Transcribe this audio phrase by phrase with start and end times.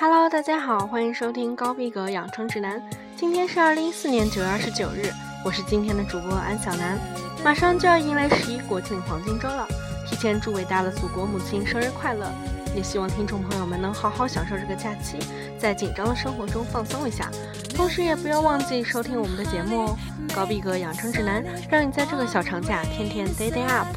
[0.00, 2.80] Hello，大家好，欢迎收听高逼格养成指南。
[3.16, 5.12] 今天是二零一四年九月二十九日，
[5.44, 6.96] 我是今天的主播安小南。
[7.42, 9.66] 马上就要迎来十一国庆黄金周了，
[10.06, 12.30] 提前祝伟大的祖国母亲生日快乐！
[12.76, 15.18] 也希望听众朋友们能好好享受这个假期，
[15.58, 17.28] 在紧张的生活中放松一下，
[17.74, 19.96] 同时也不要忘记收听我们的节目哦。
[20.32, 23.88] 高逼格养成指南，让你在这个小长假天天 day day up。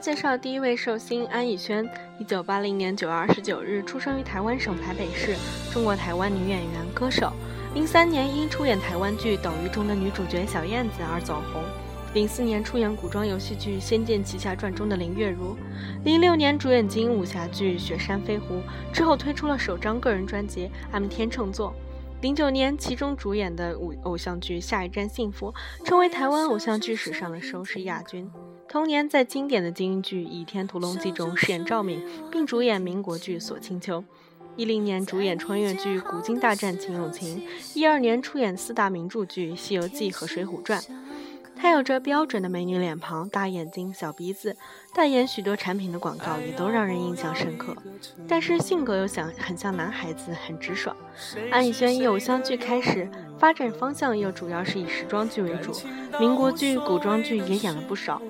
[0.00, 1.86] 介绍第一位寿星安以轩，
[2.18, 5.36] 一九八零年九月二十九日出生于台湾省台北市，
[5.70, 7.30] 中国台湾女演员、歌手。
[7.74, 11.62] 零三年因出演台湾剧《斗鱼》中的女主角小燕子而走红。
[12.14, 15.54] 零四年出演古装游戏剧《仙剑奇侠传》中的林月如。
[16.02, 18.54] 零六年主演金庸武侠剧《雪山飞狐》，
[18.94, 21.68] 之后推出了首张个人专辑《M 天秤座》。
[22.22, 25.52] 零九年，其中主演的偶偶像剧《下一站幸福》
[25.86, 28.30] 成为台湾偶像剧史上的收视亚军。
[28.70, 33.98] 同年，在经典的京剧《倚天屠龙记》中饰演赵敏，并主演民国剧《锁清秋》。
[34.54, 37.40] 一零年主演穿越剧《古今大战秦俑情》。
[37.74, 40.80] 一二年出演四大名著剧《西游记》和《水浒传》。
[41.56, 44.56] 她有着标准的美女脸庞、大眼睛、小鼻子，
[44.94, 47.76] 代言许多产品的广告也都让人印象深刻。
[48.28, 50.96] 但是性格又像很像男孩子，很直爽。
[51.50, 55.72] 安以轩以偶像剧开始，发展方向又主要是以时装剧为主，
[56.20, 58.22] 民国剧、古装剧也演了不少。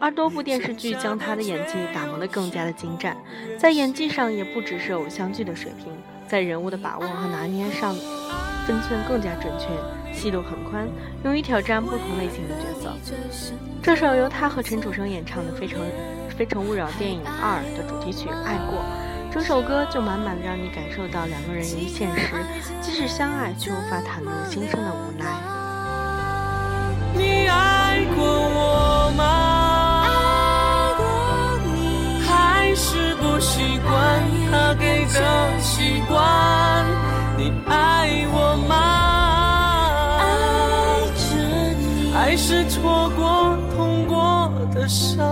[0.00, 3.16] 而多部电视剧将他的演技打磨得更加的精湛，
[3.58, 5.92] 在演技上也不只是偶像剧的水平，
[6.28, 7.94] 在人物的把握和拿捏上，
[8.66, 9.68] 分寸更加准确。
[10.12, 10.88] 戏路很宽，
[11.24, 12.96] 勇于挑战不同类型的角色。
[13.82, 15.78] 这首由他和陈楚生演唱的《非诚
[16.36, 18.78] 非诚勿扰》电影二的主题曲《爱过》，
[19.32, 22.32] 整首歌就满满的让你感受到两个人由于现实，
[22.80, 25.26] 即使相爱却无法袒露心声的无奈。
[27.14, 28.35] 你爱过
[33.56, 36.84] 习惯他给的习惯？
[37.38, 38.74] 你爱我吗？
[40.20, 40.26] 爱
[41.16, 41.24] 着
[41.78, 45.24] 你，爱是错过痛过的伤，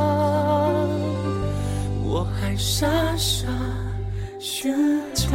[2.02, 3.46] 我还傻傻
[4.38, 4.74] 寻
[5.12, 5.28] 找。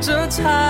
[0.00, 0.67] 这才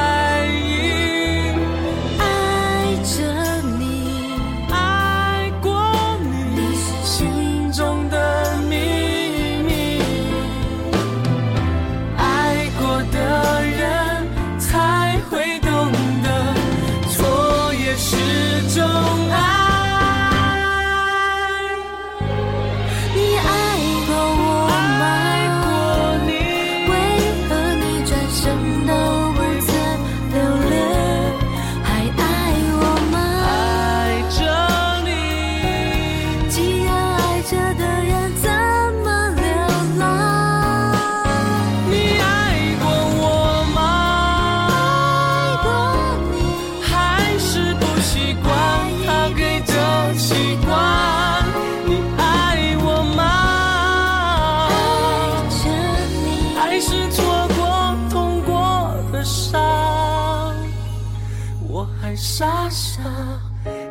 [62.70, 63.02] 傻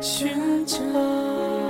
[0.00, 1.67] 寻找。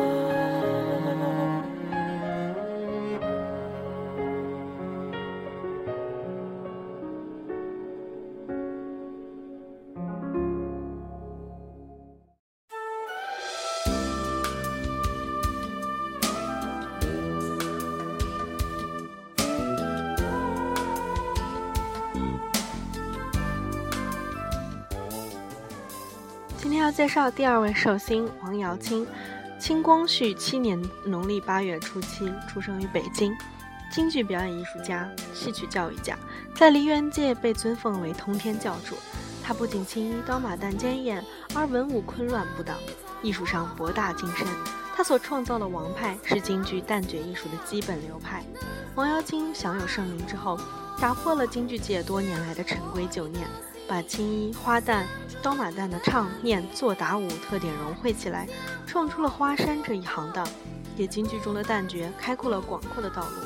[26.61, 29.07] 今天要介绍第二位寿星王瑶卿，
[29.61, 33.33] 清光绪七年农历八月初七出生于北京，
[33.93, 36.19] 京剧表演艺术家、戏曲教育家，
[36.57, 38.97] 在梨园界被尊奉为通天教主。
[39.41, 41.25] 他不仅青衣刀马旦坚艳，
[41.55, 42.77] 而文武昆乱不挡，
[43.23, 44.45] 艺术上博大精深。
[44.97, 48.45] 他所创造的王派是京剧旦角艺术的基本流派。
[48.97, 50.59] 王瑶卿享有盛名之后，
[51.01, 53.47] 打破了京剧界多年来的陈规旧念，
[53.87, 55.05] 把青衣、花旦、
[55.43, 58.47] 刀马旦的唱、念、做、打、舞特点融汇起来，
[58.87, 60.47] 创出了花山这一行当，
[60.97, 63.37] 给京剧中的旦角开阔了广阔的道路。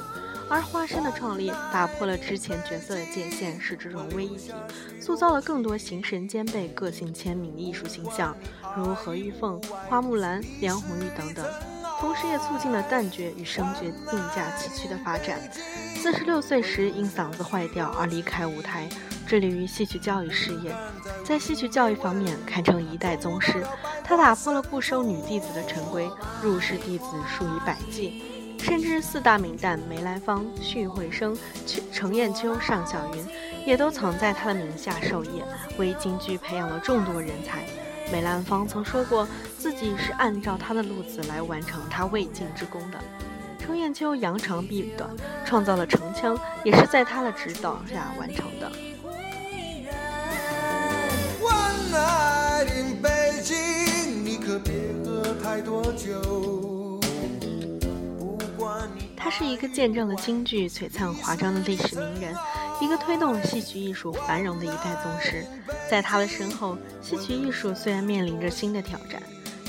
[0.48, 4.52] 而花山的创立，打破了之前角色的界限，使之融为一体，
[5.00, 8.36] 塑造了更多形神兼备、个性鲜明的艺术形象，
[8.76, 11.46] 如何玉凤、花木兰、梁红玉等等。
[12.00, 13.80] 同时，也促进了旦角与生角
[14.10, 15.40] 并驾齐驱的发展。
[16.02, 18.88] 四十六岁时，因嗓子坏掉而离开舞台，
[19.24, 20.74] 致力于戏曲教育事业。
[21.24, 23.64] 在戏曲教育方面，堪称一代宗师。
[24.02, 26.10] 他打破了不收女弟子的陈规，
[26.42, 28.20] 入室弟子数以百计。
[28.58, 31.38] 甚至四大名旦梅兰芳、许慧生、
[31.92, 33.24] 程砚秋、尚小云，
[33.64, 35.44] 也都曾在他的名下授业，
[35.78, 37.64] 为京剧培养了众多人才。
[38.10, 42.98] 梅兰芳曾说过，自己是按照他的路子来完成他未尽之功的。
[43.62, 45.08] 程砚秋扬长避短，
[45.46, 48.72] 创造了城腔，也是在他的指导下完成的。
[59.16, 62.34] 他是一个见证了京剧璀璨华章的历史名人，
[62.80, 65.46] 一个推动了戏曲艺术繁荣的一代宗师。
[65.88, 69.22] 在他的身后，戏曲艺术虽然面临着新的挑战，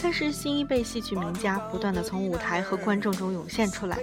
[0.03, 3.97] 但是新一辈戏曲名家不断的从舞台和观众中涌现出来，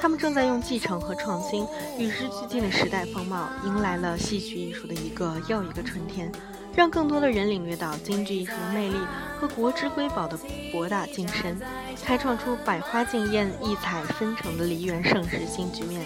[0.00, 1.64] 他们正在用继承和创新
[1.96, 6.30] 与时俱进的时代风貌，迎来了戏曲艺术的一个又一个春天。
[6.74, 8.96] 让更多的人领略到京剧艺术的魅力
[9.38, 10.36] 和国之瑰宝的
[10.72, 11.56] 博大精深，
[12.04, 16.04] 开创出百花竞艳、异彩纷呈的梨园盛世新局面。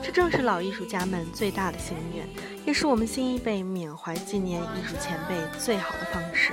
[0.00, 2.24] 这正是老艺术家们最大的心愿，
[2.64, 6.52] 也是我们新一辈缅怀纪念艺术前辈最好的方式。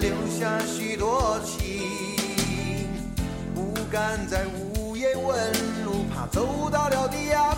[0.00, 1.82] 留下许多情，
[3.54, 5.52] 不敢在午夜问
[5.84, 7.53] 路，怕走到了地涯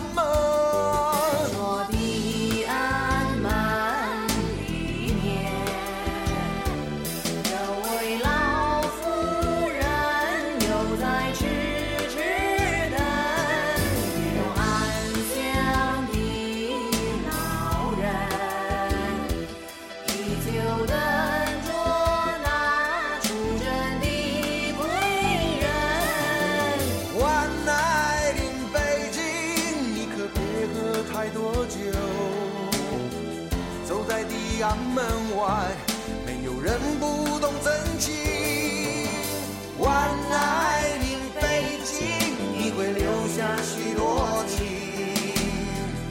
[44.47, 44.65] 情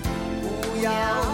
[0.02, 1.25] 不要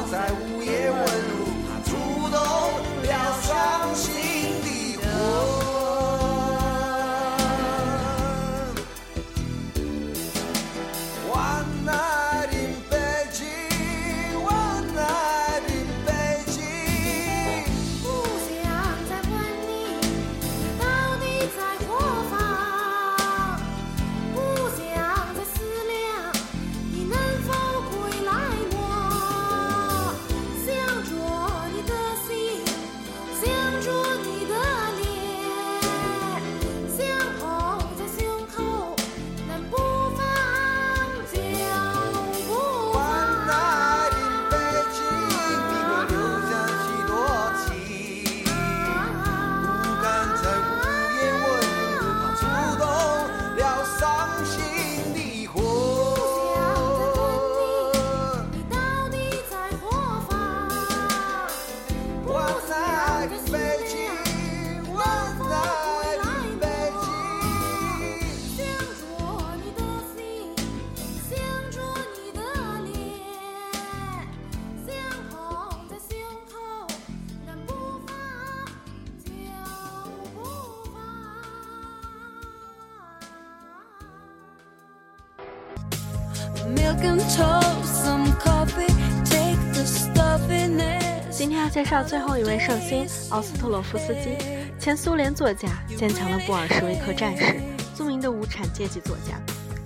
[91.30, 94.36] 今天要介绍最后一位寿星奥斯特洛夫斯基，
[94.78, 97.60] 前苏联作家，坚强的布尔什维克战士，
[97.96, 99.34] 著名的无产阶级作家。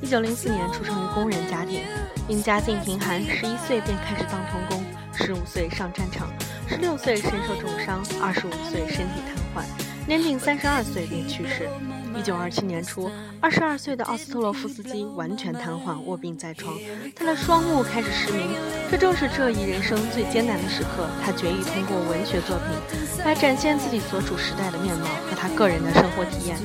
[0.03, 1.83] 一九零四年出生于工人家庭，
[2.29, 6.29] 因家境贫寒，十一岁便开始当童工，十五岁上战场，
[6.69, 9.46] 十六岁身受重伤，二十五岁身体瘫痪，
[10.07, 11.69] 年仅三十二岁便去世。
[12.17, 13.11] 一九二七年初，
[13.41, 16.73] 二十二岁的奥斯特洛夫斯基完全瘫痪，卧病在床，
[17.15, 18.49] 他的双目开始失明。
[18.89, 26.57] 这正是这一人生最艰难的时刻，他决意通过文学作品来展现自己所处时代的面貌和他个人的生活体验。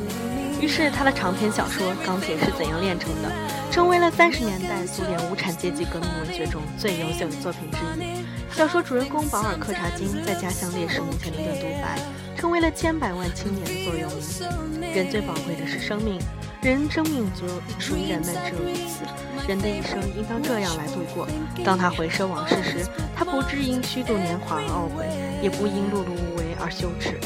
[0.61, 3.29] 于是，他的长篇小说《钢铁是怎样炼成的》
[3.73, 8.23] 成为了三十年代苏联无产阶级革命文学中最优秀的作品之一。
[8.55, 11.99] 小说主人公保尔·柯察金在家乡烈士墓前的独白，
[12.37, 14.91] 成为了千百万青年的座右铭。
[14.93, 16.19] 人最宝贵的是生命，
[16.61, 17.47] 人生命就
[17.79, 19.05] 属于人们只有一次，
[19.47, 21.27] 人的一生应当这样来度过。
[21.63, 22.85] 当他回首往事时，
[23.15, 25.07] 他不致因虚度年华而懊悔，
[25.41, 27.17] 也不因碌碌无为而羞耻。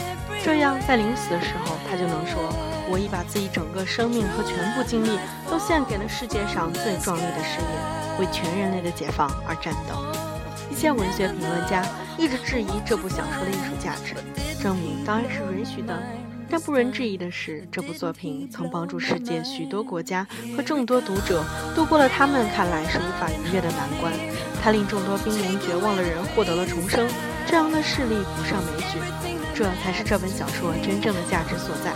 [0.43, 2.53] 这样，在临死的时候，他就能说
[2.87, 5.17] ：“我已把自己整个生命和全部精力
[5.49, 9.95] 都献给了世界上最壮丽的事业，为全人类的解放而战斗。”
[10.69, 11.83] 一些文学评论家
[12.17, 14.13] 一直质疑这部小说的艺术价值，
[14.65, 15.95] 证明当然是允许的。
[16.49, 20.25] 但不容置疑的是，这部作品曾帮助世界许多国家
[20.57, 21.43] 和众多读者
[21.75, 24.11] 度过了他们看来是无法逾越的难关。
[24.63, 27.07] 它令众多濒临绝望的人获得了重生，
[27.45, 28.97] 这样的事例不胜枚举。
[29.53, 31.93] 这才是这本小说真正的价值所在。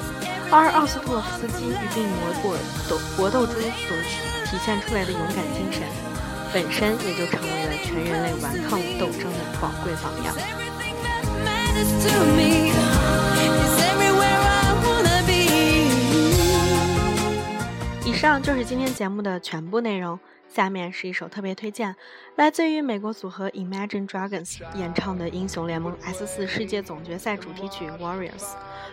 [0.51, 2.55] 而奥斯特洛夫斯基与病魔搏
[2.88, 3.97] 斗搏斗中所
[4.45, 5.81] 体现出来的勇敢精神，
[6.53, 10.35] 本身也就成为了全人类顽抗斗争的宝贵榜样。
[18.05, 20.19] 以上就是今天节目的全部内容。
[20.50, 21.95] 下面是一首特别推荐，
[22.36, 28.31] 来自于美国组合 Imagine Dragons 演唱的《英雄联盟 S 四世界总决赛主题曲 Warriors》。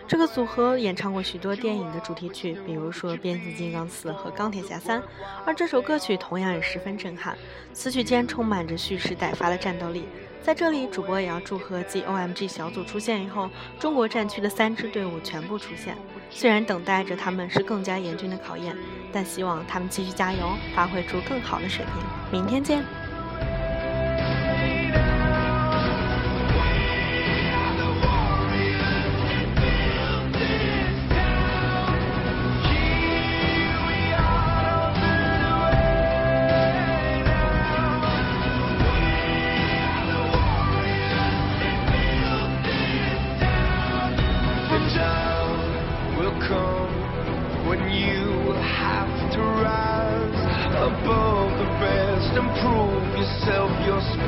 [0.07, 5.01] 这个组合演唱过许多电影的主题曲，比如说《变形金刚四》和《钢铁侠三》，
[5.45, 7.35] 而这首歌曲同样也十分震撼。
[7.73, 10.07] 词曲间充满着蓄势待发的战斗力。
[10.41, 15.97] 在这里，主播也要祝贺继 OMG 小组出现以后，中国战区的三支队伍全部出现。
[16.29, 18.75] 虽然等待着他们是更加严峻的考验，
[19.11, 22.39] 但希望他们继续加油，发挥出更好的水平。
[22.39, 22.96] 明天见。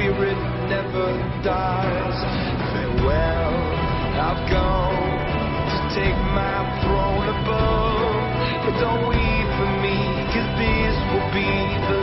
[0.10, 0.38] spirit
[0.70, 1.08] never
[1.44, 2.18] dies.
[2.74, 3.54] Farewell,
[4.18, 4.98] I've gone
[5.70, 8.18] to take my throne above.
[8.66, 9.98] But don't weep for me,
[10.34, 11.51] cause this will be
[11.89, 11.99] the